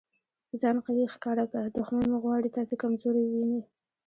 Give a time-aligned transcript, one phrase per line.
[0.61, 1.59] ځان قوي ښکاره که!
[1.75, 3.61] دوښمن مو غواړي تاسي کمزوری وویني.